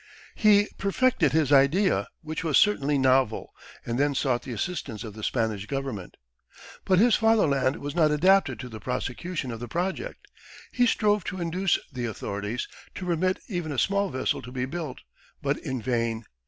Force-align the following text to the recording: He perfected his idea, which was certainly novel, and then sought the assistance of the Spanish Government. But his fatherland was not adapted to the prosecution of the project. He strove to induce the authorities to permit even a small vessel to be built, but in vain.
He 0.33 0.67
perfected 0.79 1.31
his 1.31 1.51
idea, 1.51 2.07
which 2.23 2.43
was 2.43 2.57
certainly 2.57 2.97
novel, 2.97 3.53
and 3.85 3.99
then 3.99 4.15
sought 4.15 4.41
the 4.41 4.51
assistance 4.51 5.03
of 5.03 5.13
the 5.13 5.23
Spanish 5.23 5.67
Government. 5.67 6.17
But 6.85 6.97
his 6.97 7.15
fatherland 7.15 7.75
was 7.75 7.93
not 7.93 8.09
adapted 8.09 8.59
to 8.61 8.69
the 8.69 8.79
prosecution 8.79 9.51
of 9.51 9.59
the 9.59 9.67
project. 9.67 10.25
He 10.71 10.87
strove 10.87 11.23
to 11.25 11.39
induce 11.39 11.77
the 11.93 12.05
authorities 12.07 12.67
to 12.95 13.05
permit 13.05 13.41
even 13.47 13.71
a 13.71 13.77
small 13.77 14.09
vessel 14.09 14.41
to 14.41 14.51
be 14.51 14.65
built, 14.65 15.01
but 15.39 15.59
in 15.59 15.83
vain. 15.83 16.25